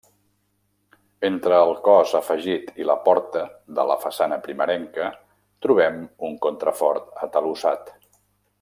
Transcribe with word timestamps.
Entre 1.27 1.59
el 1.65 1.73
cos 1.87 2.13
afegit 2.19 2.71
i 2.83 2.87
la 2.91 2.95
porta 3.09 3.43
de 3.81 3.85
la 3.91 3.99
façana 4.07 4.41
primerenca 4.47 5.11
trobem 5.67 6.01
un 6.31 6.41
contrafort 6.47 7.13
atalussat. 7.29 7.95